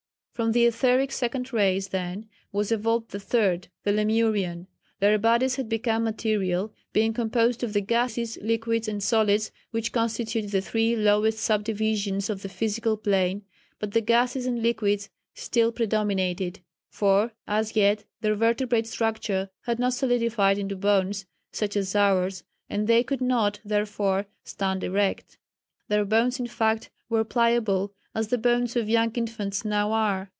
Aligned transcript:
From 0.33 0.53
the 0.53 0.65
Etheric 0.65 1.11
Second 1.11 1.53
Race, 1.53 1.89
then, 1.89 2.27
was 2.51 2.71
evolved 2.71 3.11
the 3.11 3.19
Third 3.19 3.67
the 3.83 3.91
Lemurian. 3.91 4.65
Their 4.99 5.19
bodies 5.19 5.57
had 5.57 5.69
become 5.69 6.03
material, 6.05 6.73
being 6.93 7.13
composed 7.13 7.61
of 7.63 7.73
the 7.73 7.79
gases, 7.81 8.39
liquids 8.41 8.87
and 8.87 9.03
solids 9.03 9.51
which 9.69 9.91
constitute 9.91 10.49
the 10.49 10.59
three 10.59 10.95
lowest 10.95 11.37
sub 11.37 11.63
divisions 11.63 12.27
of 12.27 12.41
the 12.41 12.49
physical 12.49 12.97
plane, 12.97 13.43
but 13.77 13.91
the 13.91 14.01
gases 14.01 14.47
and 14.47 14.63
liquids 14.63 15.11
still 15.35 15.71
predominated, 15.71 16.61
for 16.89 17.33
as 17.47 17.75
yet 17.75 18.03
their 18.21 18.33
vertebrate 18.33 18.87
structure 18.87 19.51
had 19.65 19.77
not 19.77 19.93
solidified 19.93 20.57
into 20.57 20.75
bones 20.75 21.27
such 21.51 21.75
as 21.75 21.95
ours, 21.95 22.43
and 22.67 22.87
they 22.87 23.03
could 23.03 23.21
not, 23.21 23.59
therefore, 23.63 24.25
stand 24.43 24.83
erect. 24.83 25.37
Their 25.87 26.03
bones 26.03 26.39
in 26.39 26.47
fact 26.47 26.89
were 27.09 27.23
pliable 27.23 27.93
as 28.15 28.29
the 28.29 28.37
bones 28.37 28.75
of 28.75 28.89
young 28.89 29.11
infants 29.15 29.63
now 29.63 29.91
are. 29.93 30.29